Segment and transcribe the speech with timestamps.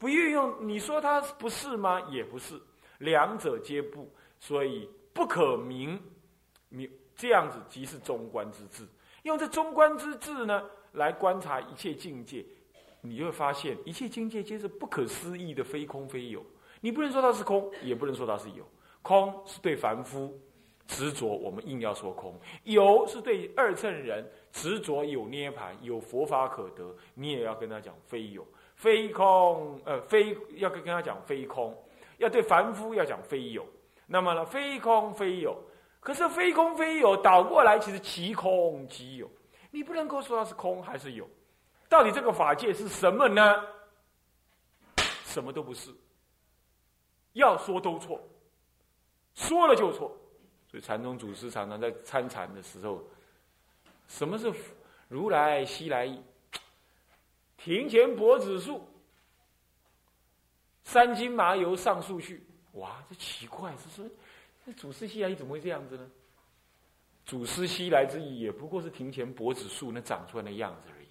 [0.00, 2.00] 不运用，你说它不是吗？
[2.10, 2.58] 也不是，
[2.98, 6.00] 两者皆不，所以不可名
[6.70, 8.88] 名这样子即是中观之智。
[9.24, 12.42] 用这中观之智呢，来观察一切境界，
[13.02, 16.42] 你就会发现一切境界皆是不可思议的非空非有。
[16.80, 18.66] 你不能说它是空，也不能说它是有。
[19.02, 20.34] 空是对凡夫
[20.86, 22.32] 执着，我们硬要说空；
[22.64, 28.46] 有是对二乘人执着有涅盘、有佛法可得，你也要跟他讲非有。
[28.80, 31.76] 非空，呃，非要跟跟他讲非空，
[32.16, 33.62] 要对凡夫要讲非有。
[34.06, 35.54] 那么呢，非空非有，
[36.00, 39.30] 可是非空非有倒过来，其实其空即有。
[39.70, 41.28] 你不能够说它是空还是有，
[41.90, 43.62] 到底这个法界是什么呢？
[45.24, 45.90] 什么都不是，
[47.34, 48.18] 要说都错，
[49.34, 50.10] 说了就错。
[50.70, 53.04] 所以禅宗祖师常常在参禅的时候，
[54.08, 54.50] 什么是
[55.06, 56.18] 如来西来意？
[57.62, 58.82] 庭前柏子树，
[60.82, 62.42] 三斤麻油上树去。
[62.72, 64.10] 哇，这奇怪，这说
[64.64, 66.10] 这祖师西来怎么会这样子呢？
[67.26, 71.08] 祖师西来之意也不过是庭前柏子树那长出来的样子而已。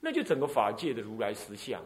[0.00, 1.84] 那就整个法界的如来实相，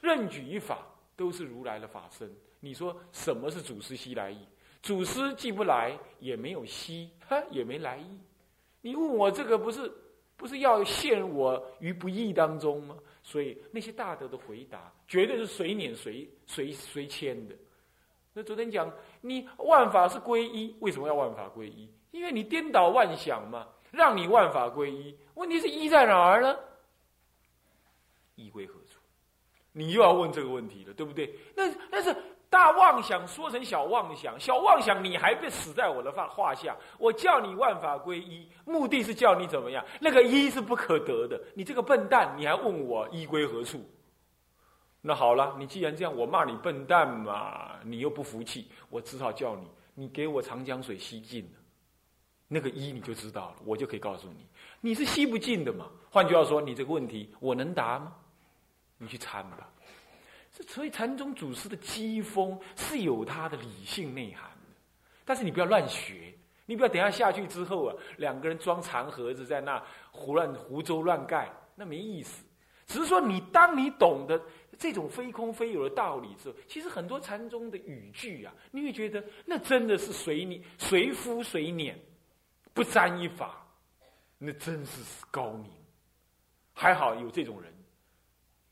[0.00, 2.32] 任举一法都是如来的法身。
[2.60, 4.46] 你说什么是祖师西来意？
[4.80, 8.18] 祖师既不来，也没有西，哈，也没来意。
[8.80, 9.92] 你问我这个不是？
[10.42, 12.96] 不是要陷我于不义当中吗？
[13.22, 17.54] 所以那些大德的回答，绝对是随念随随随迁的。
[18.32, 21.88] 那昨天讲，你万法是归一，为什么要万法归一？
[22.10, 25.16] 因为你颠倒万想嘛，让你万法归一。
[25.34, 26.58] 问题是一在哪儿呢？
[28.34, 28.98] 一归何处？
[29.70, 31.32] 你又要问这个问题了，对不对？
[31.54, 32.12] 那那是。
[32.52, 36.76] 大妄想说成小妄想，小妄想你还被死在我的画画下。
[36.98, 39.82] 我叫你万法归一，目的是叫你怎么样？
[39.98, 41.40] 那个一是不可得的。
[41.54, 43.82] 你这个笨蛋，你还问我一归何处？
[45.00, 51.58] 那好了，你既然这样，我骂你笨蛋嘛，你又不服气，我只好叫你，你给我长江水吸尽了，
[52.48, 54.46] 那个一你就知道了，我就可以告诉你，
[54.82, 55.86] 你是吸不尽的嘛。
[56.10, 58.12] 换句话说，你这个问题我能答吗？
[58.98, 59.70] 你去参吧。
[60.52, 64.76] 这所以禅宗祖师的机锋是有他的理性内涵的，
[65.24, 66.34] 但是你不要乱学，
[66.66, 72.44] 你不要等下下去之后啊，两个人装禅盒子在那胡乱胡诌乱盖，那没意思。
[72.86, 74.38] 只是说你当你懂得
[74.76, 81.98] 这种非空非有的道理之后，其实很多禅宗的语句啊，你会觉得那真的是随你随敷随念，
[82.74, 83.66] 不沾一法，
[84.36, 85.70] 那真是高明。
[86.74, 87.72] 还好有这种人。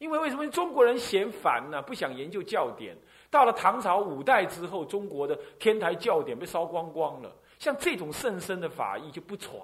[0.00, 1.80] 因为为什么中国人嫌烦呢？
[1.82, 2.96] 不想研究教典。
[3.30, 7.30] 到了唐朝五代之后，中国的天台教典被烧光光了。
[7.58, 9.54] 像这种甚深的法义就不传。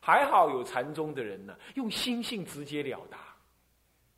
[0.00, 3.20] 还好有禅宗的人呢，用心性直接了当，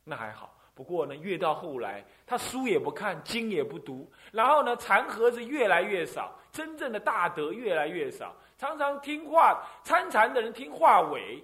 [0.03, 0.57] 那还好。
[0.73, 11.43] 不过呢，越到后来，他书也不看，经也不读，然后呢，禅盒子越来越少，真正的大德越来越少，常常听话参禅的人听话尾。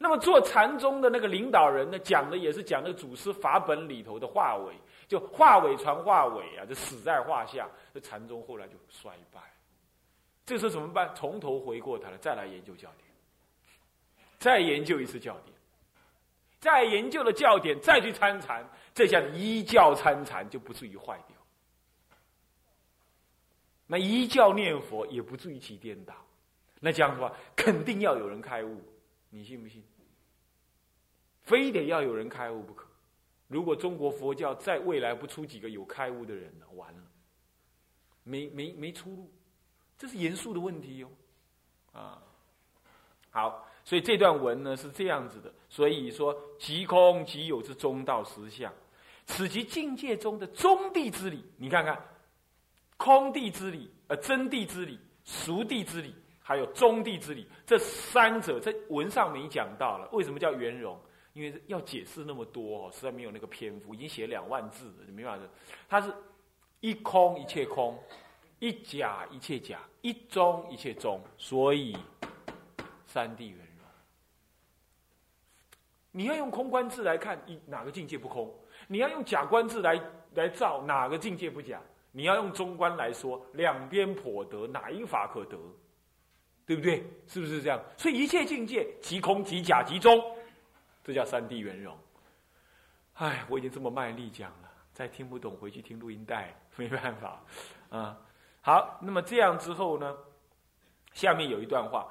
[0.00, 4.72] 那么做禅宗的那个领导人呢，讲的也是讲那个祖师法本里头的化尾，
[5.08, 7.68] 就化尾传化尾啊，就死在画下。
[7.92, 9.40] 这禅宗后来就衰败，
[10.46, 11.12] 这时候怎么办？
[11.16, 13.10] 从头回过头来，再来研究教典，
[14.38, 15.52] 再研究一次教典，
[16.60, 18.64] 再研究了教典，再去参禅，
[18.94, 21.36] 这下子一教参禅就不至于坏掉。
[23.88, 26.14] 那一教念佛也不至于起颠倒。
[26.78, 28.80] 那这样的话，肯定要有人开悟。
[29.30, 29.82] 你信不信？
[31.42, 32.86] 非得要有人开悟不可。
[33.46, 37.02] 如果中国佛教在未来不出几个有开悟的人呢，完了，
[38.22, 39.32] 没没没出路，
[39.96, 41.10] 这是严肃的问题哟。
[41.92, 42.22] 啊，
[43.30, 45.50] 好，所以这段文呢是这样子的。
[45.70, 48.70] 所以说，即空即有之中道实相，
[49.24, 51.42] 此即境界中的中地之理。
[51.56, 51.98] 你看看，
[52.98, 56.14] 空地之理、呃真地之理、熟地之理。
[56.48, 60.08] 还有中地之理，这三者在文上没讲到了。
[60.12, 60.98] 为什么叫圆融？
[61.34, 63.94] 因为要解释那么多，实在没有那个篇幅。
[63.94, 65.44] 已经写两万字了，没办法。
[65.90, 66.10] 它是
[66.80, 68.02] 一空一切空，
[68.60, 71.94] 一假一切假，一中一切中，所以
[73.04, 73.86] 三地圆融。
[76.12, 78.50] 你要用空观字来看，一哪个境界不空？
[78.86, 80.00] 你要用假观字来
[80.32, 81.78] 来照，哪个境界不假？
[82.10, 85.58] 你要用中观来说，两边颇得，哪一法可得？
[86.68, 87.02] 对不对？
[87.26, 87.82] 是不是这样？
[87.96, 90.22] 所以一切境界，即空即假即中，
[91.02, 91.96] 这叫三谛圆融。
[93.14, 97.42] 唉，我已经这么卖力讲了，再听不懂，回去听录音带， 没办法
[97.88, 98.18] 啊。
[98.60, 100.14] 好，那么这样之后呢？
[101.14, 102.06] 下面有一段话：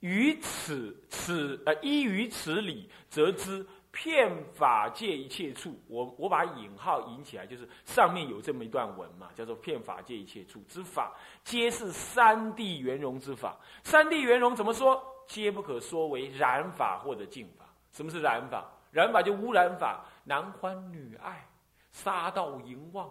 [0.00, 13.58] 于此此呃依于此理，则知骗法界一切处，我我把引号引起来，就是上面有这么一段文嘛，叫做骗法界一切处之法，皆是三谛圆融之法。
[13.82, 15.02] 三谛圆融怎么说？
[15.26, 17.64] 皆不可说为染法或者净法。
[17.92, 18.70] 什么是染法？
[18.90, 21.48] 染法就污染法，男欢女爱，
[21.92, 23.08] 杀盗淫妄，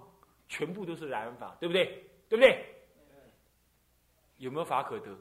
[0.48, 1.86] 全部都是染法，对不对？
[2.28, 2.66] 对不对？
[4.38, 5.18] 有没有法可得？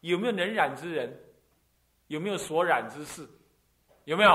[0.00, 1.16] 有没有能染之人？
[2.06, 3.28] 有没有所染之事？
[4.08, 4.30] 有没有？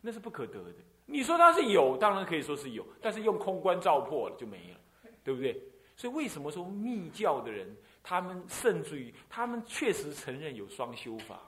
[0.00, 0.74] 那是不可得的。
[1.04, 4.80] 你说它是有，当然可以说是有，但是用空观照破了就没了，
[5.22, 5.62] 对不对？
[5.96, 11.38] 所以为什么说密教的人，他们甚至于他们确实承认有双修法，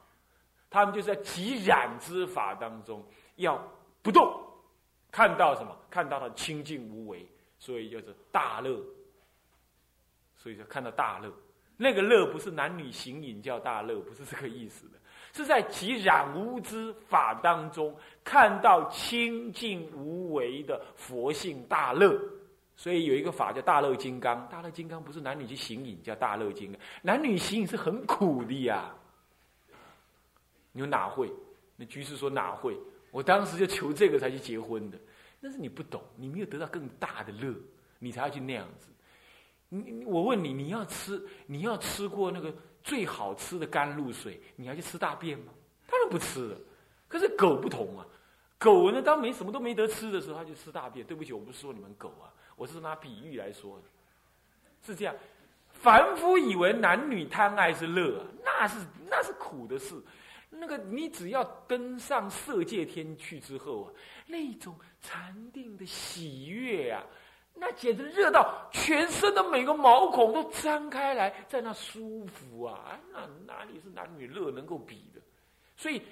[0.69, 3.03] 他们就是在即染之法当中
[3.37, 3.57] 要
[4.03, 4.39] 不动，
[5.11, 5.75] 看到什么？
[5.89, 7.27] 看到它清净无为，
[7.59, 8.79] 所以叫做大乐。
[10.37, 11.33] 所以就看到大乐。
[11.79, 14.99] 那个乐不是男女行淫叫大乐，不是这个意思的，
[15.33, 22.21] 是在其染污之法当中看到清净无为的佛性大乐。
[22.75, 28.93] 所以有一个法叫大乐金刚，大乐金刚不是男女去行影叫大乐金刚，男女行影是很苦的呀。
[30.73, 31.31] 你说哪会？
[31.77, 32.77] 那居士说哪会？
[33.11, 34.99] 我当时就求这个才去结婚的，
[35.41, 37.55] 但是你不懂，你没有得到更大的乐，
[37.99, 38.89] 你才要去那样子。
[39.69, 42.53] 你我问你，你要吃你要吃过那个
[42.83, 45.53] 最好吃的甘露水，你要去吃大便吗？
[45.89, 46.57] 当然不吃了。
[47.09, 48.07] 可是狗不同啊，
[48.59, 51.07] 狗呢，当没什么都没得吃的时候，它就吃大便。
[51.07, 53.81] 对不起，我不是说你们狗啊，我是拿比喻来说，
[54.85, 55.15] 是这样。
[55.73, 60.01] 凡夫以为男女贪爱是乐，那是那是苦的事。
[60.49, 63.93] 那个你只要登上色界天去之后啊，
[64.27, 67.03] 那种禅定的喜悦啊。
[67.55, 72.99] 那简直热到全身的每个毛孔都张开来，在那舒服啊！
[73.13, 75.21] 那哪里是男女热能够比的？
[75.77, 76.03] 所以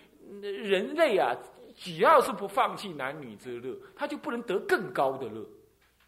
[0.41, 1.35] 人类啊，
[1.77, 5.45] 只要是不放弃男女之乐，他就不能得更高的乐，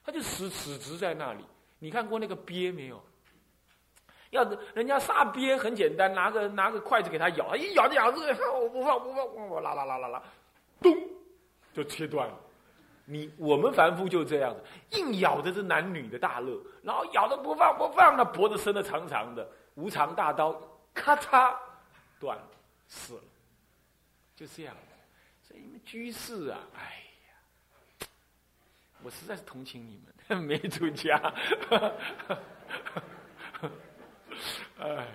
[0.04, 1.44] 他就死死直在那里。
[1.78, 3.02] 你看过那个鳖没有？
[4.30, 8.20] 要是人家杀鳖很简单，拿个拿个筷子给他咬，一咬就咬住，
[8.62, 10.22] 我不放不放，我啦啦啦啦啦，
[10.80, 10.96] 咚，
[11.74, 12.34] 就切断了。
[13.04, 14.62] 你我们凡夫就这样子，
[14.96, 20.58] 硬咬着这男女的大乐，然后咬着不放不放，那脖子伸的长长的，无常大刀，
[20.94, 21.54] 咔嚓
[22.20, 22.44] 断了，
[22.86, 23.22] 死了，
[24.36, 24.74] 就这样。
[25.42, 27.34] 所以你们居士啊，哎呀，
[29.02, 31.34] 我实在是同情你们，没出家，
[34.78, 35.08] 哎，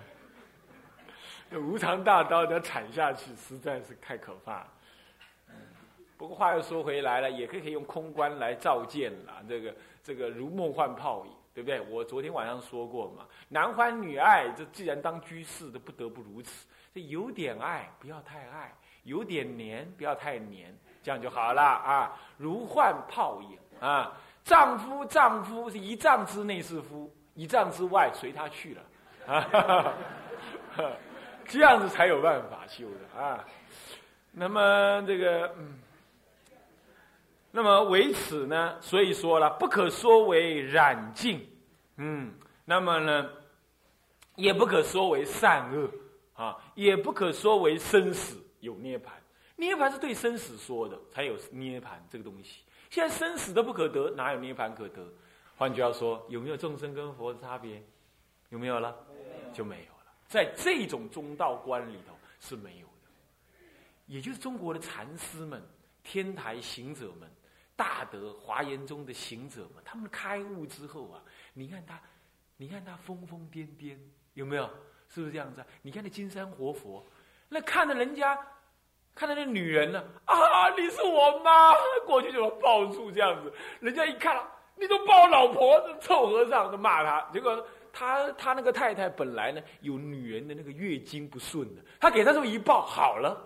[1.54, 4.68] 无常大刀要铲下去，实在是太可怕了。
[6.18, 9.34] 不过话又说回来了，也可以用空观来照见了。
[9.48, 11.80] 这个这个如梦幻泡影，对不对？
[11.80, 16.66] 我昨天晚上说过嘛，男欢女爱，这既然当居士的不得不如此。
[16.92, 18.72] 这有点爱，不要太爱；
[19.04, 22.20] 有点黏，不要太黏，这样就好了啊。
[22.38, 24.12] 如幻泡影啊，
[24.44, 28.82] 丈夫丈夫是一丈之内是夫，一丈之外随他去了
[29.36, 29.94] 啊。
[31.46, 33.46] 这样子才有办法修的啊。
[34.32, 35.78] 那么这个嗯。
[37.58, 41.44] 那么为此呢，所以说了不可说为染净，
[41.96, 42.32] 嗯，
[42.64, 43.28] 那么呢，
[44.36, 45.90] 也不可说为善恶
[46.36, 49.16] 啊，也不可说为生死有涅盘。
[49.56, 52.62] 涅盘是对生死说的，才有涅盘这个东西。
[52.92, 55.04] 现在生死都不可得，哪有涅盘可得？
[55.58, 57.84] 换句话说，有没有众生跟佛的差别？
[58.50, 58.96] 有没有了？
[59.52, 60.14] 就没有了。
[60.28, 63.10] 在这种中道观里头是没有的。
[64.06, 65.60] 也就是中国的禅师们、
[66.04, 67.28] 天台行者们。
[67.78, 71.22] 大德华严中的行者们，他们开悟之后啊，
[71.54, 72.02] 你看他，
[72.58, 73.96] 你看他疯疯癫癫，
[74.34, 74.68] 有没有？
[75.08, 75.64] 是不是这样子？
[75.84, 77.06] 你看那金山活佛，
[77.48, 78.36] 那看着人家，
[79.14, 81.72] 看到那女人呢，啊，你是我妈，
[82.06, 83.54] 过去就要抱住这样子。
[83.80, 84.44] 人家一看，
[84.76, 87.30] 你都抱我老婆，臭和尚都骂他。
[87.32, 93.40] 结果他他那个太太本来呢有女人的那个月经不顺的，他给他这么一抱好了，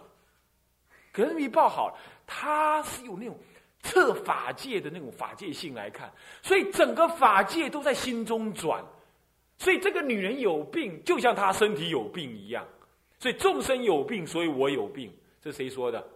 [1.12, 3.38] 给他这么一抱好了，他是有那种。
[3.84, 6.12] 测法界的那种法界性来看，
[6.42, 8.84] 所以整个法界都在心中转，
[9.58, 12.66] 所以这个女人有病，就像她身体有病一样，
[13.20, 15.12] 所以众生有病，所以我有病，
[15.42, 16.08] 这谁说的？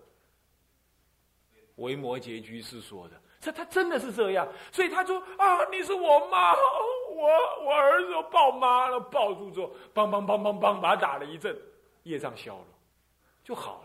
[1.78, 11.54] 维摩诘居士说的，这他真的是这样，所以他说啊，你是我妈，我我儿子抱妈了，抱住之后，梆梆梆梆梆，把他打了一阵，
[12.04, 12.68] 业障消了，
[13.44, 13.84] 就好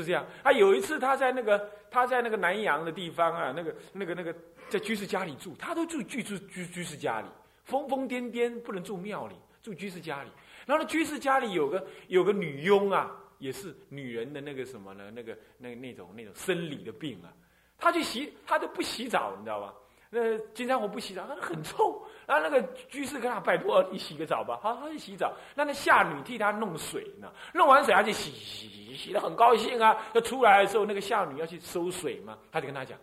[0.00, 0.50] 是这样啊！
[0.50, 4.34] 有一次他在那个他在那个南阳的地方啊，那个那个那个
[4.68, 7.26] 在居士家里住，他都住居住居居士家里，
[7.64, 10.30] 疯疯癫癫不能住庙里，住居士家里。
[10.64, 15.10] 然后呢，居士家里有个有个女佣啊，也是女人的那个什么呢？
[15.10, 17.28] 那个那那种那种生理的病啊，
[17.76, 19.74] 她去洗，她都不洗澡，你知道吧？
[20.14, 22.06] 那金山火不洗澡，他很臭。
[22.26, 25.32] 然后那个居士跟他拜托你洗个澡吧，好，他去洗澡。
[25.54, 29.96] 那那下女替他弄水呢，弄完水他就洗洗洗洗的很高兴啊。
[30.12, 32.98] 要出来的时候，那个下女要去收水嘛，他就跟他讲：“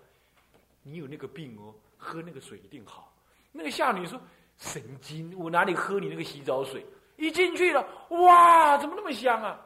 [0.83, 3.13] 你有那个病哦，喝那个水一定好。”
[3.51, 4.19] 那个下女说
[4.57, 6.85] ：“神经，我哪里喝你那个洗澡水？
[7.17, 9.59] 一进去了，哇，怎么那么香啊？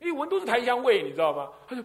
[0.00, 1.84] 一闻都是檀香味，你知道吗？”他就。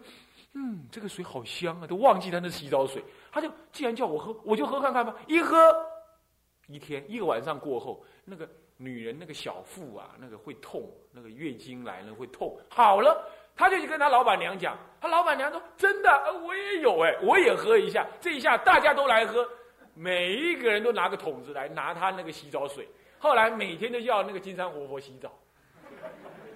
[0.53, 1.85] 嗯，这个水好香啊！
[1.85, 5.13] 都忘记他那洗澡水，他就既然叫我喝，我就喝看看吧。
[5.27, 5.55] 一喝，
[6.67, 8.47] 一天一个晚上过后，那个
[8.77, 16.09] 女人那个小腹啊，那个会痛，那个月经来了会痛，好了，他就去跟他老板娘讲，他老板娘说：“真的，
[16.45, 19.47] 我也有哎，我也喝一下。”这一下大家都来喝，
[19.93, 22.87] 每一个人都拿个桶子来拿他那个洗澡水。
[23.17, 25.31] 后来每天都要那个金山活佛洗澡，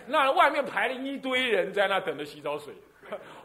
[0.06, 2.74] 那外面排了一堆人在那等着洗澡水。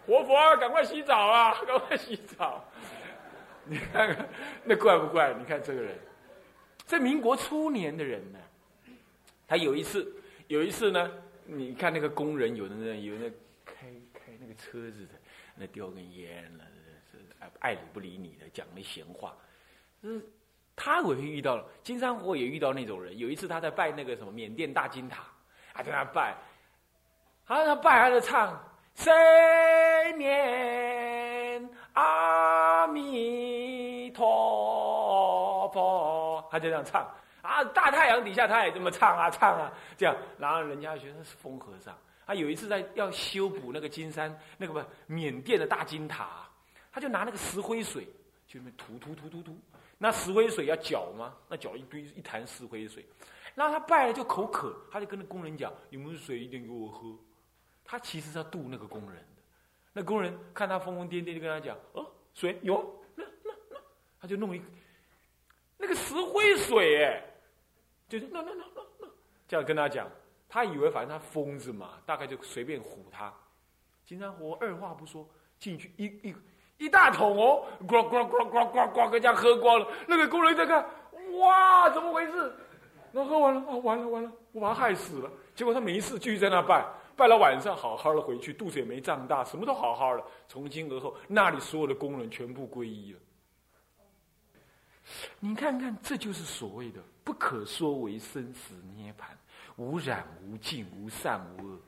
[0.06, 1.56] 活佛啊，赶快洗澡啊！
[1.66, 2.62] 赶快洗澡！
[3.64, 4.28] 你看看，
[4.62, 5.34] 那怪不怪？
[5.36, 5.98] 你看这个人，
[6.86, 8.38] 在民国初年的人呢，
[9.46, 10.10] 他有一次，
[10.46, 11.10] 有一次呢，
[11.44, 13.28] 你看那个工人，有的人有那
[13.64, 15.14] 开开那个车子的，
[15.56, 16.64] 那叼根烟了，
[17.58, 19.36] 爱理不理你的，讲那闲话。
[20.02, 20.22] 嗯，
[20.76, 23.18] 他我会遇到了，金山火也遇到那种人。
[23.18, 25.24] 有一次他在拜那个什么缅甸大金塔，
[25.72, 26.36] 还在那拜，
[27.44, 28.62] 他他拜还在唱。
[28.94, 29.12] 谁
[30.16, 36.15] 念阿弥陀佛？
[36.50, 37.06] 他就这样唱
[37.42, 37.62] 啊！
[37.64, 40.16] 大太阳底下，他也这么唱啊，唱啊，这样。
[40.38, 41.96] 然后人家觉得他是疯和尚。
[42.26, 46.48] 他有一次在要修补那个金山那个不缅甸的大金塔，
[46.90, 48.04] 他就拿那个石灰水
[48.48, 49.56] 就那么涂涂涂涂涂。
[49.98, 51.34] 那石灰水要搅吗？
[51.48, 53.06] 那搅一堆一坛石灰水。
[53.54, 57.16] 然后他拜了就口渴，他就跟那工人讲：“有没有水一点给我喝？”
[57.84, 59.42] 他其实是要渡那个工人的，
[59.92, 62.84] 那工人看他疯疯癫癫，就跟他讲：“哦，水有，
[63.14, 63.76] 那那那，
[64.20, 64.60] 他就弄一
[65.78, 67.22] 那个石灰水，哎，
[68.08, 69.08] 就是那那那那那，
[69.46, 70.08] 这样跟他讲，
[70.48, 73.32] 他以为反正他疯子嘛，大概就随便唬他。
[74.04, 75.28] 金山火二话不说
[75.58, 76.34] 进去一一
[76.78, 79.88] 一大桶哦，呱呱呱呱呱呱，给人家喝光了。
[80.06, 80.84] 那个工人在看，
[81.38, 82.54] 哇，怎么回事？
[83.12, 85.30] 那喝完了啊，完了完了，我把他害死了。
[85.54, 86.86] 结果他没事，继续在那拜。
[87.16, 90.22] 拜了晚上，好好的回去，肚子也没胀大，什么都好好的。
[90.46, 93.18] 从今而后，那里所有的工人全部皈依了。
[95.38, 99.26] 你看看，这就是所谓的不可说为生死涅槃，
[99.76, 101.80] 无染无净无善无恶，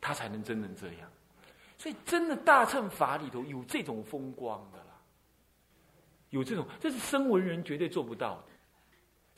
[0.00, 1.10] 他才能真正这样。
[1.78, 5.00] 所以，真的大乘法里头有这种风光的啦，
[6.28, 8.44] 有这种，这是声闻人绝对做不到的。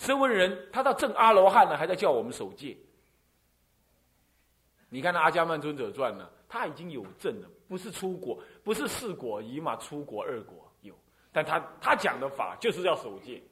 [0.05, 2.77] 声闻人他到正阿罗汉了，还在叫我们守戒。
[4.89, 10.62] 你看那《阿伽曼尊者传》呢，他已经有证了，不是出国，不是四果一嘛，出国二果，
[11.33, 13.43] 但他他讲的法就是要守戒，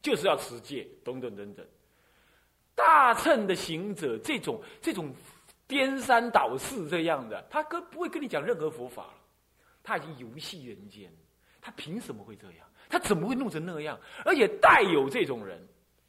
[0.00, 1.66] 就是要持戒，等等等等。
[2.74, 5.14] 大乘的行者，这种这种
[5.66, 9.14] 颠三倒四这样的，他跟不会跟你讲任何佛法了，
[9.82, 11.12] 他已经游戏人间，
[11.60, 12.66] 他凭什么会这样？
[12.88, 13.98] 他怎么会弄成那样？
[14.24, 15.60] 而且带有这种人，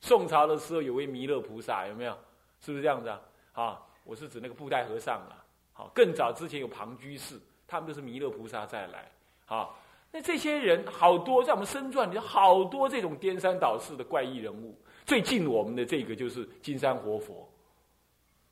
[0.01, 2.17] 宋朝的时候有位弥勒菩萨，有没有？
[2.61, 3.21] 是不是这样子啊？
[3.53, 3.81] 啊？
[4.03, 9.11] 我是指那个布袋和尚啊，好，更早之前有庞居士，他们都是弥勒菩萨再来，
[9.45, 9.79] 好，
[10.15, 14.73] 那这些人好多在我们身传里好多这种颠三倒四的怪异人物，
[15.05, 17.51] 最近我们的这个就是金山活佛，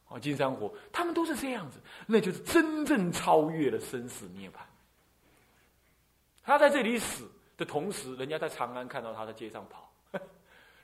[0.10, 4.56] 哦，金山活，他们都是这样子，那就是真正超越了生死涅槃。
[6.44, 9.90] 他在这里死的同时，人家在长安看到他在街上跑。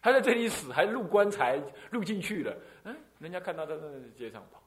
[0.01, 2.55] 他在这里死，还入棺材，入进去了。
[2.85, 3.81] 嗯，人家看到他在
[4.17, 4.63] 街上跑，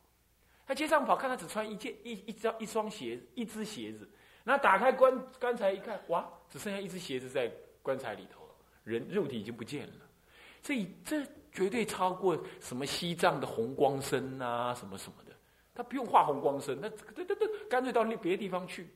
[0.66, 4.06] 他街上跑，看他只穿一件一一双一双鞋子，一只鞋子。
[4.44, 7.50] 那打开棺棺材一看，哇，只剩下一只鞋子在
[7.82, 8.42] 棺材里头，
[8.84, 9.94] 人肉体已经不见了。
[10.62, 15.32] 所以这绝对超过什么西藏的红光身啊，什么什么的。
[15.74, 18.88] 他不用画红光身，那这这这干脆到那别的地方去。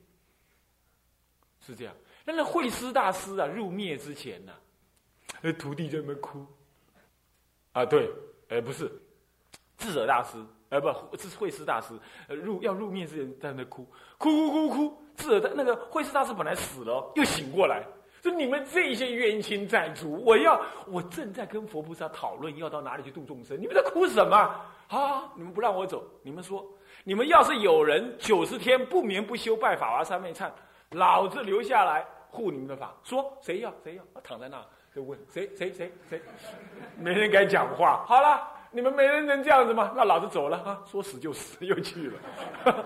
[1.61, 1.95] 是这样。
[2.25, 4.53] 那那慧师大师啊，入灭之前呢？
[5.41, 6.47] 那徒弟在那边哭，
[7.73, 8.11] 啊，对，
[8.49, 8.91] 哎，不是，
[9.77, 11.99] 智者大师，哎，不，是慧师大师，
[12.29, 13.85] 入要入灭之前在那哭，
[14.19, 17.83] 哭哭哭哭，智者那个慧师大师本来死了，又醒过来，
[18.23, 24.37] 说你们这些冤亲债主，我要，我正在跟佛菩萨讨论要到哪里去度众生，你们在哭什么？
[24.89, 26.65] 啊，你们不让我走，你们说，
[27.05, 30.51] 你们要是有人九十天不眠不休拜法华三昧忏，
[30.91, 34.65] 老子留下来护你们的法，说谁要谁要，躺在那。
[34.95, 36.23] 就问谁谁谁谁，
[36.99, 38.03] 没人敢讲话。
[38.07, 39.93] 好了，你们没人能这样子吗？
[39.95, 40.81] 那老子走了啊！
[40.91, 42.85] 说死就死，又去了。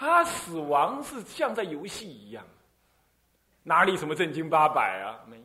[0.00, 2.42] 他死亡是像在游戏一样，
[3.62, 5.20] 哪里什么正经八百啊？
[5.28, 5.44] 没有。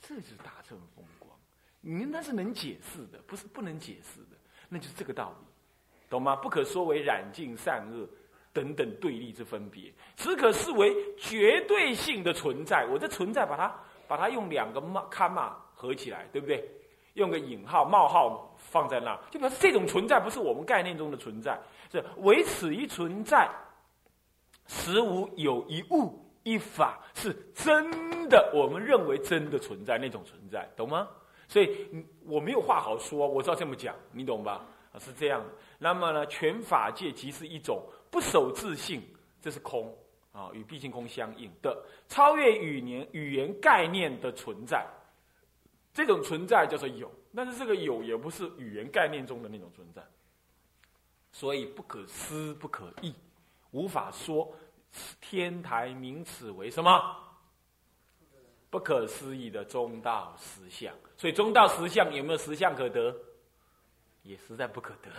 [0.00, 1.36] 这是大乘风光，
[1.80, 4.36] 你那是能解释的，不是不能解释的，
[4.68, 5.46] 那就是这个道理，
[6.08, 6.36] 懂吗？
[6.36, 8.08] 不可说为染净善恶
[8.52, 12.86] 等等对立之分别，只可视为绝对性的存在。
[12.86, 13.74] 我这存在，把它
[14.06, 16.70] 把它用两个骂卡骂合起来，对不对？
[17.14, 21.58] 用个引号冒号放在那，就表示这种存在不是我们概念中的存在，
[22.18, 23.50] 唯此一存在，
[24.66, 26.22] 实无有一物。
[26.42, 31.08] 一法是真的，我们认为真的存在那种存在，懂吗？
[31.48, 34.64] 所以我没有话好说，我知道这么讲，你懂吧？
[35.00, 35.46] 是这样的。
[35.76, 39.02] 那么呢，全法界即是一种不守自性，
[39.42, 39.92] 这是空
[40.30, 41.76] 啊，与毕竟空相应的
[42.06, 44.86] 超越语言语言概念的存在。
[45.92, 50.00] 这种存在叫做有，但是这个有也不是语言概念中的那种存在，
[51.38, 53.14] 所以不可思不可议，
[53.70, 54.50] 无法说。
[55.20, 57.14] 天台名此为什么？
[58.70, 60.94] 不可思议的中道实相。
[61.14, 63.14] 所以中道实相有没有实相可得？
[64.22, 65.10] 也实在不可得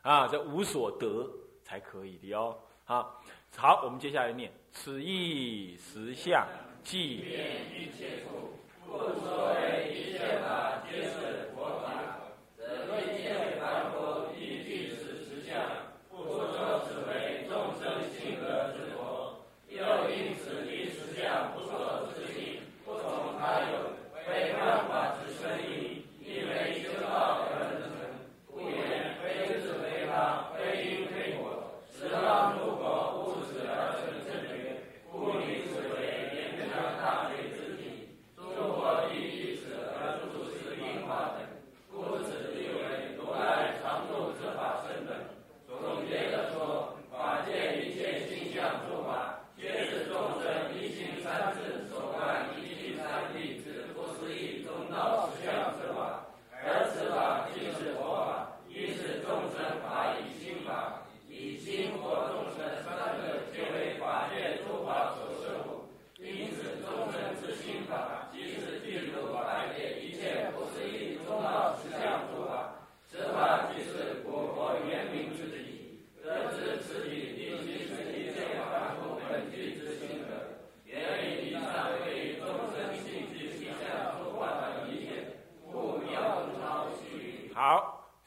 [0.00, 0.26] 啊！
[0.26, 1.30] 这无所得
[1.62, 2.56] 才可以的哦。
[2.86, 3.22] 好，
[3.54, 6.48] 好，我们接下来念：此意实相，
[6.82, 8.56] 即一切处，
[8.86, 12.11] 故说为一切法皆是佛法。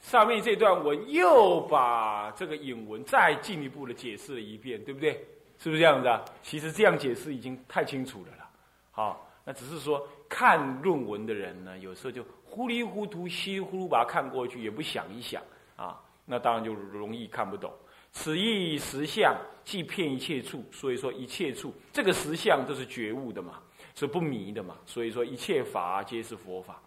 [0.06, 5.14] 上面这段文又把这个引文再进一步的解释了一遍，对不对？
[5.58, 6.24] 是不是这样子啊？
[6.44, 8.48] 其实这样解释已经太清楚了了。
[8.92, 15.42] 好，那只是说看论文的人呢，有时候就糊里糊涂、稀里糊涂把它看过去，也不想一想
[15.74, 17.72] 啊，那当然就容易看不懂。
[18.12, 20.64] 此意实相，即骗一切处。
[20.70, 23.60] 所以说一切处，这个实相都是觉悟的嘛，
[23.96, 24.76] 是不迷的嘛。
[24.86, 26.80] 所以说一切法皆是佛法。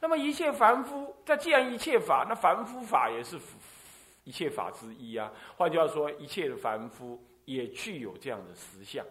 [0.00, 3.38] 那么一切凡夫，在既然一切法，那凡夫法也是
[4.24, 5.32] 一切法之一啊。
[5.56, 9.04] 换句话说，一切的凡夫也具有这样的实相，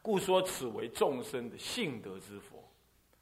[0.00, 2.62] 故说此为众生的性德之佛。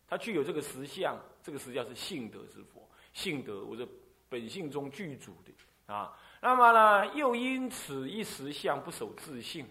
[0.06, 2.86] 他具有这个实相，这个实相是性德之佛。
[3.14, 3.88] 性德，我这
[4.28, 6.14] 本性中具足的啊。
[6.42, 9.66] 那么呢，又因此一实相不守自性，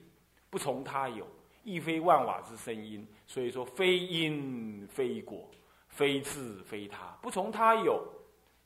[0.49, 1.27] 不从他有，
[1.63, 5.47] 亦非万法之生因，所以说非因非果。
[5.91, 8.01] 非自非他，不从他有，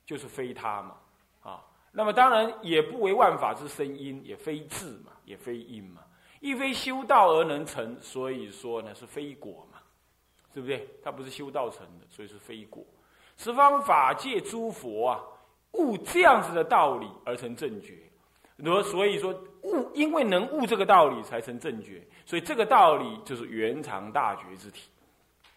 [0.06, 0.96] 就是非他嘛，
[1.42, 6.02] 啊，那么当然也不为万法之生因，也非自嘛，也非因嘛，
[6.40, 9.80] 亦非修道而能成，所以说呢是非果嘛，
[10.54, 10.88] 对不对？
[11.04, 12.86] 他不是修道成的，所以是非果。
[13.38, 15.20] 十方法界诸佛啊，
[15.72, 17.98] 悟这样子的道理而成正觉，
[18.64, 19.34] 而所以说
[19.64, 24.90] 悟，因为能悟这个道理才成正觉，所以这个道理就是圆常大觉之体，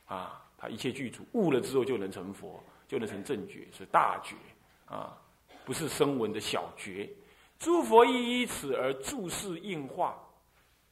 [0.07, 0.43] 啊。
[0.59, 4.35] 他一切具足，悟了之后就能成佛，就能成正觉，是大觉
[4.87, 5.17] 啊，
[5.65, 7.09] 不是声闻的小觉。
[7.61, 10.17] 诸佛亦依此而注视应化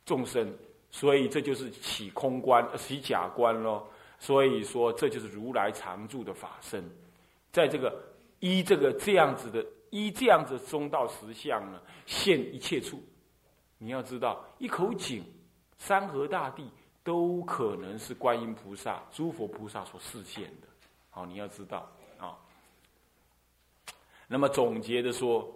[0.05, 0.57] 众生，
[0.91, 3.89] 所以这就是起空观、起假观咯。
[4.19, 6.83] 所以说，这就是如来常住的法身，
[7.53, 7.95] 在这个
[8.41, 13.03] 依这个这样子的依这样子中道实相呢，现一切处。
[13.79, 15.23] 你要知道，一口井，
[15.77, 16.71] 山河大地。
[17.07, 20.67] 都可能是观音菩萨、诸佛菩萨所示现的，
[21.09, 21.89] 好，你要知道
[22.19, 22.37] 啊。
[24.27, 25.49] 那么总结的说，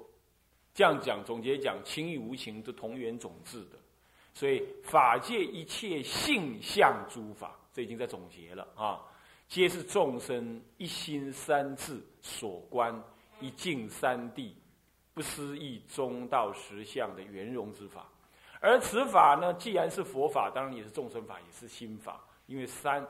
[0.72, 3.76] 这样讲，总结讲，情与无情是同源种质的，
[4.32, 9.02] 所以法界一切性相诸法，这已经在总结了啊。
[9.48, 12.94] 皆是众生一心三智所观，
[13.40, 14.52] 一境三谛，
[15.12, 18.06] 不思议中道实相的圆融之法。
[18.60, 23.06] 而此法呢，既然是佛法，当然也是众生法，也是心法，因为三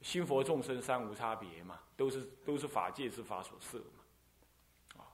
[0.00, 5.02] 心佛众生三无差别嘛，都是都是法界之法所设嘛。
[5.02, 5.10] 啊，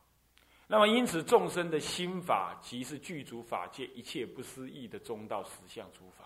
[0.66, 6.24] 那么因此众生的心法，即是具足法界一切不思议的中道实相诸法。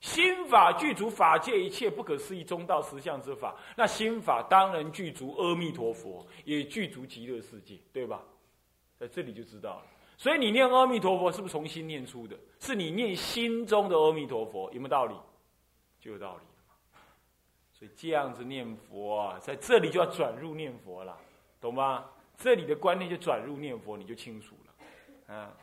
[0.00, 8.22] 心法具足法界一切不可思议中道实相之法，那心法当然具足阿弥陀佛，也具足极乐世界，对吧？
[8.98, 9.86] 在这里就知道了。
[10.20, 12.38] 所以你念阿弥陀佛，是不是从心念出的？
[12.58, 15.14] 是你念心中的阿弥陀佛，有没有道理？
[15.98, 16.42] 就有道理
[17.72, 21.18] 所以这样子念佛啊，在这里就要转入念佛了，
[21.58, 22.04] 懂吗？
[22.36, 25.34] 这里的观念就转入念佛，你就清楚了。
[25.34, 25.56] 啊，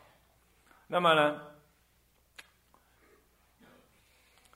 [0.88, 1.40] 那么呢？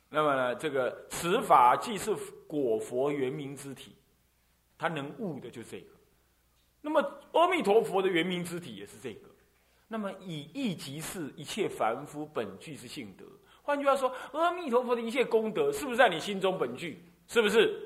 [0.09, 2.13] 那么呢，这个此法既是
[2.49, 3.95] 果佛圆明之体，
[4.77, 5.87] 他能悟的就这个。
[6.81, 7.01] 那么
[7.35, 9.29] 阿弥陀佛的圆明之体也是这个。
[9.93, 13.27] 那么以意即是一切凡夫本具之性德。
[13.63, 17.05] 换句话说，阿弥陀佛的一切功德是不是在你心中本具？
[17.29, 17.79] 是不是？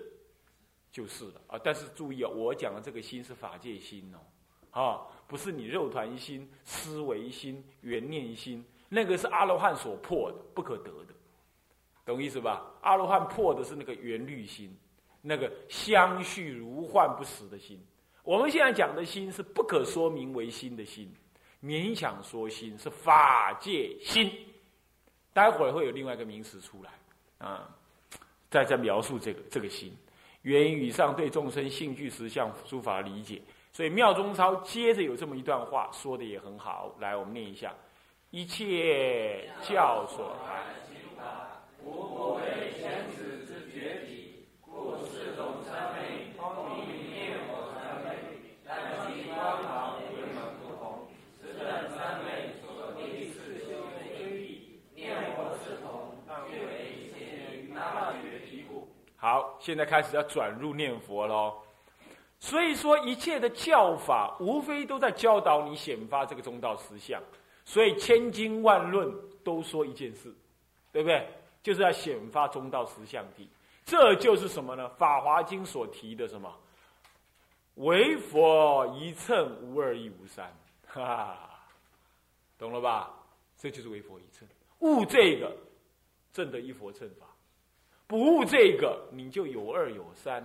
[0.93, 1.61] 就是了啊！
[1.65, 11.15] 但是注意啊，我讲的这个心是法界心哦，啊，不是你肉团心、思维心、缘念心，那个是阿罗汉所破的，不可得的。
[12.05, 12.73] 懂意思吧？
[12.83, 14.73] 阿罗汉破的是那个缘律心，
[15.23, 17.85] 那个相续如幻不实的心。
[18.23, 21.13] 我们现在讲的心是不可说明为心的心，
[21.67, 24.33] 勉强说心是法界心。
[25.33, 26.91] 待会儿会有另外一个名词出来
[27.47, 27.69] 啊，
[28.49, 29.95] 再再描述这个这个心。
[30.43, 36.95] 源于以上对众生性具实相诸法理解，所以妙中超接着有这么一段话说的也很好。
[37.01, 37.75] 来，我们念一下：
[38.31, 40.65] 一切教所含。
[41.83, 48.09] 无为前子之绝体，故四种三昧，通明念佛三昧，
[48.65, 48.75] 但
[49.07, 51.07] 其光芒为门不同。
[51.41, 56.17] 此等三昧所立四修非异，念佛是同，
[56.51, 58.89] 却为先于大觉体故。
[59.17, 61.53] 好，现在开始要转入念佛喽。
[62.39, 67.21] 所以说，一切的教法，无非都在教导你显发这个中道实相。
[67.65, 70.33] 所以，千经万论都说一件事，
[70.93, 71.29] 对不对？
[71.65, 73.49] 就是要显发中道实相地，
[73.85, 74.85] 这就是什么呢？
[74.99, 76.57] 《法华经》所提的什么？
[77.75, 80.47] 唯佛一乘，无二亦无三，
[80.87, 81.51] 哈哈，
[82.57, 83.13] 懂了吧？
[83.59, 84.47] 这就是唯佛一乘，
[84.79, 85.53] 悟这个，
[86.33, 87.27] 正得一佛乘法；
[88.07, 90.43] 不悟这个，你就有二有三，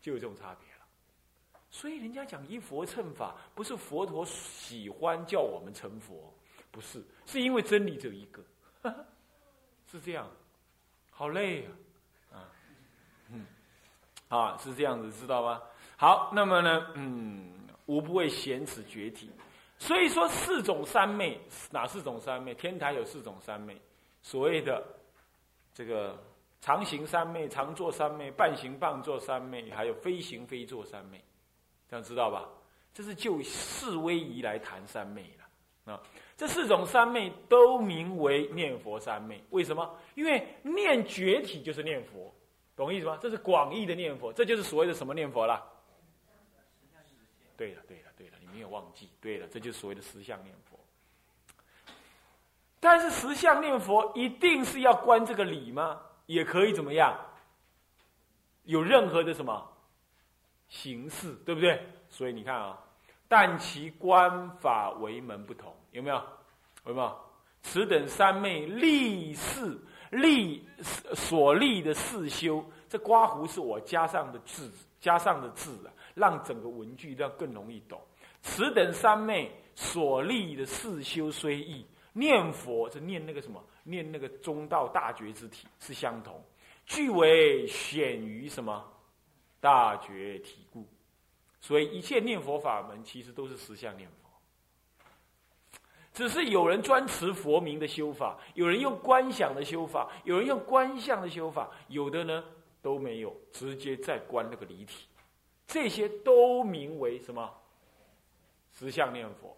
[0.00, 0.84] 就有这种差别了。
[1.70, 6.32] 所以人家讲一佛乘法，不是佛陀喜欢叫我们成佛，
[6.70, 8.42] 不是，是因为真理只有一个。
[9.90, 10.30] 是这样，
[11.10, 11.66] 好累
[12.30, 12.50] 啊，啊，
[13.30, 13.46] 嗯，
[14.28, 15.62] 啊，是这样子，知道吧？
[15.96, 17.52] 好，那么呢，嗯，
[17.86, 19.30] 无不为显此绝体。
[19.78, 22.54] 所以说，四种三昧，哪四种三昧？
[22.54, 23.80] 天台有四种三昧，
[24.22, 24.84] 所谓的
[25.78, 26.18] 这个
[26.60, 31.22] 常行三昧、常坐三昧、半行半坐三昧，还有非行非坐三昧，
[31.88, 32.48] 这样知道吧？
[32.92, 36.02] 这是就四威仪来谈三昧了，啊。
[36.36, 39.96] 这四种三昧都名为念佛三昧，为什么？
[40.16, 42.34] 因为念觉体就是念佛，
[42.74, 43.16] 懂意思吗？
[43.22, 45.64] 这是广义的念佛，这就是所谓的什么念佛啦？
[47.56, 50.76] 对了，对了，对了，你没有忘记，对了，这就是所谓的实相念佛。
[52.80, 56.00] 但是实相念佛一定是要观这个理吗？
[56.26, 57.18] 也可以怎么样？
[58.64, 59.66] 有任何的什么
[60.68, 61.80] 形式，对不对？
[62.08, 62.78] 所以你看啊。
[63.30, 66.22] 但其观法为门不同，有没有？
[66.86, 67.16] 有没有？
[67.60, 69.78] 此等三昧立事
[70.10, 70.66] 立
[71.14, 78.00] 所立的四修，这刮胡是我加上的字，加上的字啊，让整个文句要更容易懂。
[78.40, 83.62] 此等三昧所立的四修虽易，念佛是念那个什么？
[83.84, 86.42] 念那个中道大觉之体是相同，
[86.84, 88.84] 具为显于什么？
[89.60, 90.86] 大觉体故。
[91.60, 94.28] 所以一切念佛法门其实都是实相念佛，
[96.12, 102.44] 只是有人专持佛名的修法，有人用观想的修法，有人用观相的修法，有的呢
[102.80, 105.06] 都没有，直接在观那个离体，
[105.66, 107.52] 这些都名为什么？
[108.72, 109.56] 实相念佛。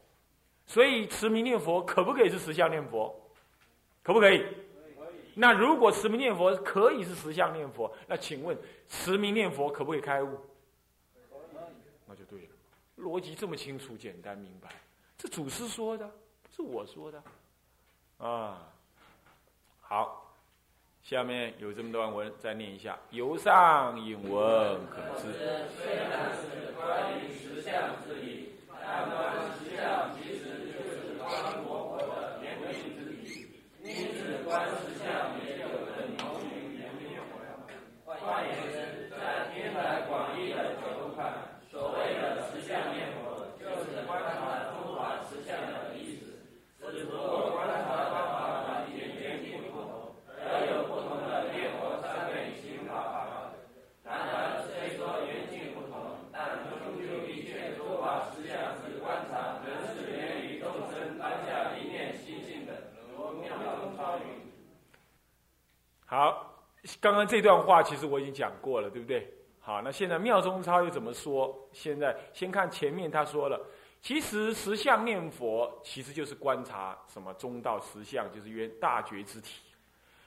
[0.71, 3.13] 所以持名念佛可不可以是实相念佛？
[4.05, 4.47] 可不可以？
[5.35, 8.57] 那如果持名念佛可以是实相念佛，那请问
[8.89, 10.39] 持名念佛可不可以开悟？
[12.07, 12.49] 那就对了，
[12.97, 14.69] 逻辑这么清楚、简单、明白，
[15.19, 17.21] 这祖师说的，不是我说的，
[18.19, 18.73] 啊，
[19.81, 20.37] 好，
[21.03, 22.97] 下面有这么段文，再念一下。
[23.11, 25.33] 由上引文可知。
[25.77, 27.73] 虽然是关于实相
[28.05, 31.31] 之理，但关实相其实就是观
[31.65, 33.47] 佛佛的言明之理，
[33.85, 35.07] 因此观世相
[35.47, 37.39] 也就等同于言明佛。
[38.05, 46.43] 换言之，在天台广义的角度看，所谓的实相念佛，就是观察诸法实相的意思，
[46.81, 53.55] 只不过观察方法和言言尽不同，而有不同的念佛三昧行法法。
[54.03, 64.25] 当然，虽说缘尽不同，但终究一切诸法实相之观察，仍是源于众生当下一念心性的，如妙中超云。
[66.05, 66.67] 好，
[67.01, 69.29] 刚刚这段话其实我已经讲过了，对不对？
[69.61, 71.55] 好，那现在妙中超又怎么说？
[71.73, 73.61] 现在先看前面他说了，
[74.01, 79.61] 其实实相念佛其实就是观察什么中道实相，就是缘大觉之体。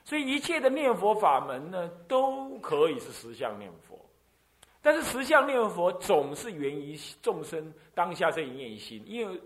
[0.03, 3.99] 所以一切的念佛法门呢，都可以是实相念佛。
[4.81, 9.41] 但是实相念佛总是源于众生当下这一念心，因为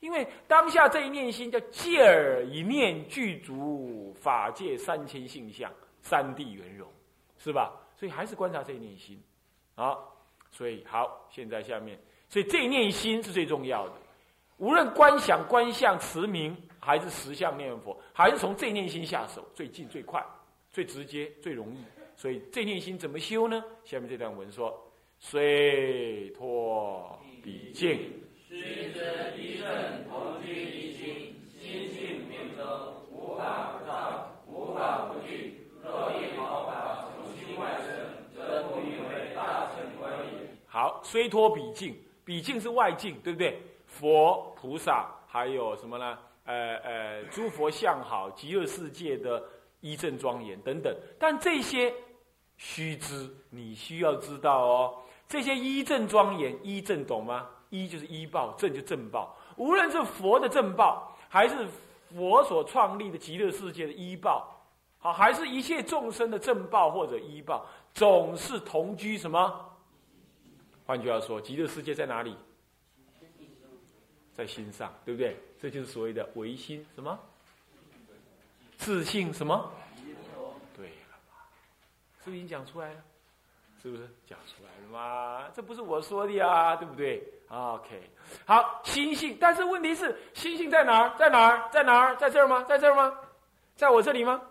[0.00, 6.86] 因为当下这一念心叫借耳一念具足法界三千性相，三谛圆融，
[7.38, 7.72] 是吧？
[7.96, 9.18] 所以还是观察这一念心，
[9.76, 9.96] 啊，
[10.50, 13.94] 所以好，现在下面，所以这念心是最重要的。
[14.58, 20.24] 无论观想、观相、持名，还是实相念佛，还是从这念心下手，最近、最快、
[20.70, 21.78] 最直接、最容易。
[22.16, 23.64] 所以这念心怎么修呢？
[23.84, 24.78] 下面这段文说：
[25.18, 27.98] 虽托彼境。
[28.48, 29.66] 须知一正
[30.08, 32.62] 同居一心，心性明周，
[33.10, 35.66] 无法不照，无法不惧。
[35.82, 37.88] 若一毫法从心外生，
[38.36, 40.52] 则不名为大乘观也。
[40.72, 43.60] 好，虽托彼境，彼境是外境，对不对？
[43.84, 46.18] 佛、菩萨，还有什么呢？
[46.46, 49.44] 呃呃，诸佛像好，极乐世界的
[49.80, 50.90] 一正庄严等等。
[51.18, 51.92] 但这些
[52.56, 54.94] 须知，你需要知道哦。
[55.28, 57.46] 这些一正庄严，一正懂吗？
[57.68, 59.36] 一就是依报，正就正报。
[59.56, 61.68] 无论是佛的正报，还是
[62.14, 64.48] 佛所创立的极乐世界的依报，
[64.98, 69.68] 好，还是一切众生的正报或者依报，总是同居什么？
[70.92, 72.36] 换句话说，极乐世界在哪里？
[74.34, 75.34] 在心上，对不对？
[75.58, 77.18] 这就是所谓的唯心什么？
[78.76, 79.72] 自信什么？
[80.76, 81.40] 对了嘛，
[82.22, 83.02] 是不是已经讲出来了？
[83.82, 85.48] 是不是讲出来了嘛？
[85.56, 88.02] 这不是我说的呀，对不对？OK，
[88.44, 91.16] 好，心性，但是问题是，心性在哪儿？
[91.16, 91.70] 在哪儿？
[91.72, 92.14] 在哪儿？
[92.16, 92.62] 在这儿吗？
[92.64, 93.18] 在这儿吗？
[93.76, 94.42] 在我这里吗？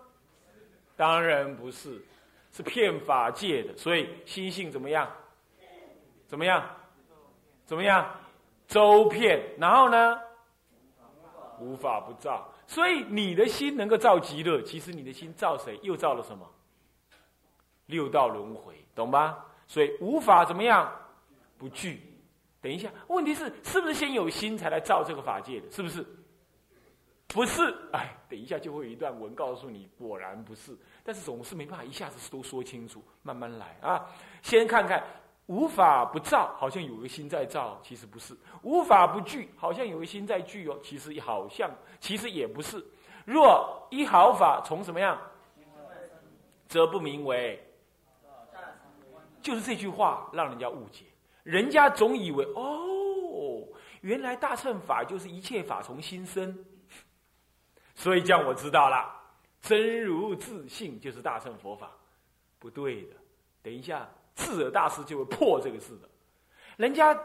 [0.95, 2.04] 当然不是，
[2.51, 3.77] 是骗法界的。
[3.77, 5.08] 所以心性怎么样？
[6.31, 6.63] 怎么样？
[7.65, 8.09] 怎么样？
[8.65, 10.17] 周遍，然后呢？
[11.59, 12.49] 无法不造。
[12.65, 15.77] 所以你的心能够造极乐，其实你的心造谁？
[15.83, 16.49] 又造了什么？
[17.87, 19.45] 六道轮回，懂吧？
[19.67, 20.89] 所以无法怎么样？
[21.57, 22.01] 不惧。
[22.61, 25.69] 等一下，问题是是不是先有心才来造这个法界的？
[25.69, 26.05] 是不是？
[27.27, 27.75] 不是。
[27.91, 30.77] 哎，等一下就会有一段文告诉你，果然不是。
[31.03, 34.05] 但是总是没办法一下子都说清楚，慢慢来啊。
[34.41, 35.03] 先看看。
[35.51, 42.81] 无法不造，好像有个心在造，其实不是；无法不聚，好像有个心在聚哦，其实好像，其实也不是。
[43.25, 45.19] 若一毫法从什么样，
[46.69, 47.61] 则不名为。
[49.41, 51.03] 就是这句话让人家误解，
[51.43, 53.67] 人家总以为哦，
[53.99, 56.57] 原来大乘法就是一切法从心生，
[57.93, 59.13] 所以这样我知道了，
[59.61, 61.91] 真如自信就是大乘佛法，
[62.57, 63.17] 不对的。
[63.61, 64.09] 等一下。
[64.41, 66.10] 智者大师就会破这个事的，
[66.77, 67.17] 人家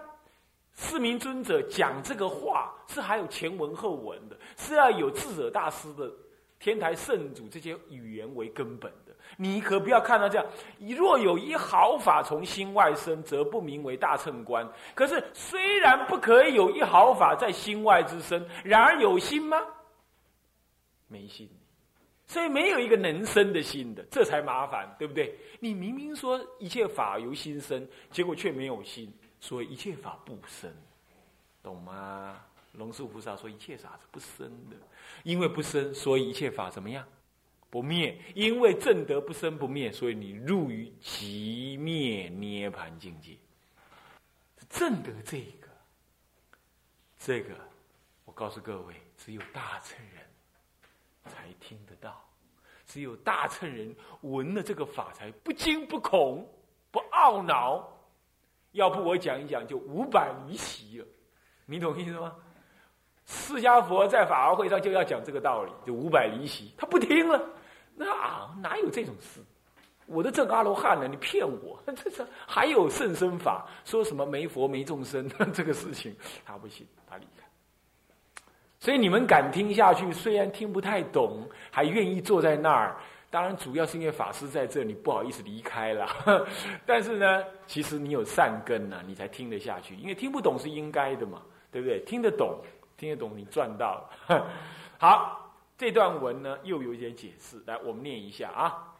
[0.73, 6.13] 四明尊者讲这个话是还有前文后文的，是要有智者大师的
[6.59, 9.15] 天台圣主这些语言为根本的。
[9.37, 10.47] 你可不要看到这样，
[10.97, 14.67] 若有一毫法从心外生，则不名为大乘观。
[14.95, 19.61] 可是虽然不可以有一毫法在心外之身，然而有心吗？
[21.09, 21.51] 没心。
[22.27, 25.39] 所以没有一个能生的心的，这才麻烦，对不对？
[25.61, 30.75] 你明明说一切法由心生，结果却没有心，所以一切法不生，
[31.63, 32.45] 懂吗？
[32.73, 34.77] 龙树菩萨说一切法是不生的，
[35.23, 37.07] 因为不生，所以一切法怎么样？
[37.71, 38.19] 不灭。
[38.35, 43.37] 因为正德不生不灭，所以你入于极灭涅盘境界。
[44.69, 45.69] 正德这个，
[47.19, 47.55] 这个，
[48.25, 50.16] 我告诉各位，只有大乘人。
[51.47, 52.21] 才听得到，
[52.87, 56.45] 只有大乘人闻了这个法，才不惊不恐
[56.91, 57.89] 不懊恼。
[58.73, 61.07] 要不我讲一讲，就五百离席了。
[61.65, 62.35] 你懂意思吗？
[63.27, 67.41] 释迦佛在法华会上就要讲这个道理，就五百离席，他不听了。
[67.95, 69.41] 那啊，哪有这种事？
[70.07, 71.81] 我都证阿罗汉了，你骗我？
[71.97, 77.46] 这是还有甚深法，说什么没佛没众生 这个事情，他不信，他离开。
[78.79, 82.97] 所以你们敢听下去，虽然听不太懂，还愿意坐在那儿。
[83.29, 86.07] 当然，主要是因为法师在这里，不好意思离开了。
[86.87, 89.95] 但是呢，其实你有善根呢，你才听得下去。
[89.97, 91.99] 因为听不懂是应该的嘛，对不对？
[92.07, 92.59] 听得懂，
[92.97, 93.95] 听得懂，你赚到
[94.29, 94.47] 了。
[94.97, 98.95] 好，这段文呢又有一点解释，来，我们念一下啊。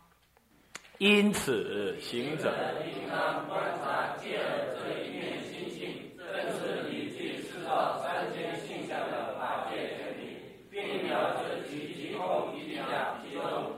[0.99, 2.53] 因此，行者
[2.85, 4.41] 应当观察戒
[4.83, 6.27] 这一面心性，正
[6.59, 13.77] 是理具四道三千性相的法界原理，并了知其其空其假其中。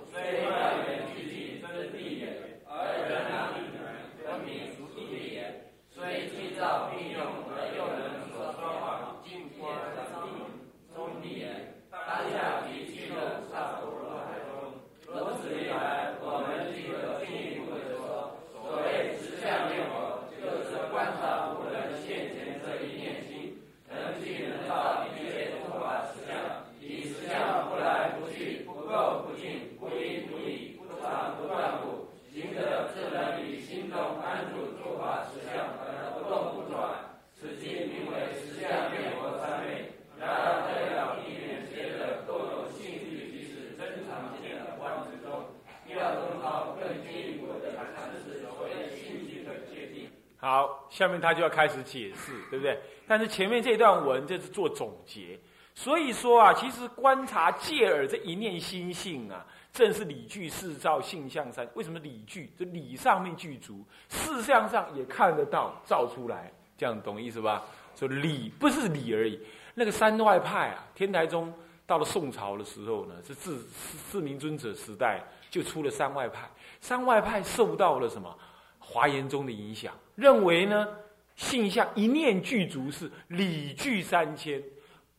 [50.41, 52.79] 好，下面他就要开始解释， 对不对？
[53.07, 55.39] 但是前面这段文这是做总结，
[55.75, 61.69] 所以说啊，其实观察戒耳这一念心性啊，正是理具四照性相三。
[61.75, 62.53] 为什么理具？
[62.57, 67.65] 就理上面具足，事相上也看得到，照出来，这样懂意思吧？
[67.97, 69.41] 说理不是理而已。
[69.75, 71.53] 那个山外派啊，天台宗
[71.85, 75.21] 到了宋朝的时候呢，是自四明尊者时代
[75.51, 76.49] 就出了山外派。
[76.81, 78.33] 山外派受到了什么？
[78.79, 80.89] 华严宗的影响，认为呢，
[81.37, 84.61] 性相一念具足是理具三千，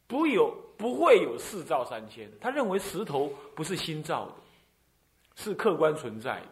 [0.08, 2.30] 不有不会有四照三千。
[2.42, 4.34] 他认为石头不是心造的，
[5.38, 6.48] 是客观存在的，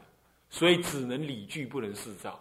[0.50, 2.40] 所以只能理具不能四照。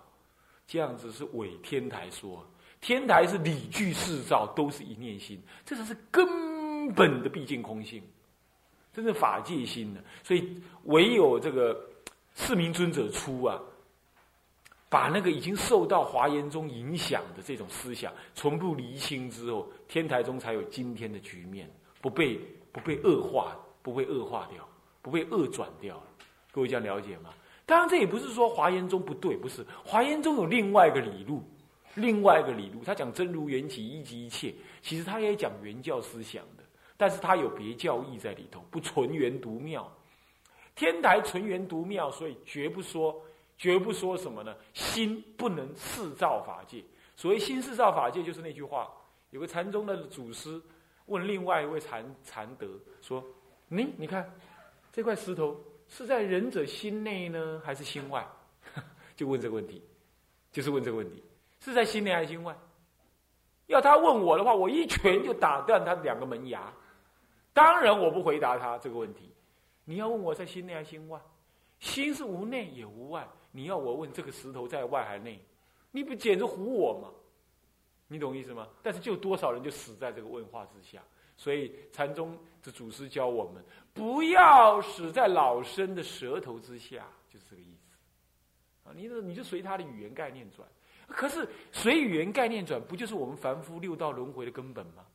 [0.64, 2.46] 这样子是伪天台说，
[2.80, 8.00] 天台是理具四照都是一念心，这才是根本的毕竟空性，
[8.94, 10.00] 真是法界心的。
[10.22, 11.76] 所以唯有这个
[12.32, 13.60] 四明尊者出啊。
[14.96, 22.40] 把那个已经受到华严宗影响的这种思想全部厘清之后，天台宗才有今天的局面，不被
[22.72, 24.66] 不被恶化，不被恶化掉，
[25.02, 26.02] 不被恶转掉。
[26.50, 27.28] 各位这样了解吗？
[27.66, 31.42] 当然，这也不是说华严宗不对，不是华严宗有另外一个理路，
[31.96, 36.64] 另外一个理路，他讲真如缘起，一即一切，其实他也讲原教思想的，
[36.96, 39.92] 但是他有别教义在里头，不纯元独妙。
[40.74, 43.14] 天台纯元独妙，所以绝不说。
[43.56, 44.54] 绝不说什么呢？
[44.74, 46.84] 心不能四造法界。
[47.14, 48.90] 所谓心四造法界，就是那句话。
[49.30, 50.60] 有个禅宗的祖师
[51.06, 52.68] 问另外一位禅禅德
[53.00, 53.24] 说
[53.68, 54.30] ：“你你看
[54.92, 58.26] 这块石头是在仁者心内呢，还是心外？”
[59.16, 59.82] 就问这个问题，
[60.52, 61.22] 就是问这个问题，
[61.60, 62.56] 是在心内还是心外？
[63.66, 66.72] 要他问我的话，我一拳就打断他两个门牙。
[67.52, 69.32] 当然，我不回答他这个问题。
[69.84, 71.18] 你要问我在心内还是心外？
[71.78, 73.26] 心是无内也无外。
[73.56, 75.40] 你要我问这个石头在外还内，
[75.90, 77.08] 你不简直唬我吗？
[78.06, 78.68] 你懂意思吗？
[78.82, 81.02] 但是就多少人就死在这个问话之下，
[81.38, 83.64] 所以禅宗的祖师教我们
[83.94, 87.96] 不要死在老生的舌头之下，就是这个意思。
[88.84, 90.68] 啊，你你就随他的语言概念转，
[91.06, 95.05] 可是随语言概念转，不就是我们凡夫六道轮回的根本吗？